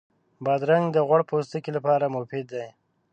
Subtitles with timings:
[0.45, 2.67] بادرنګ د غوړ پوستکي لپاره مفید دی.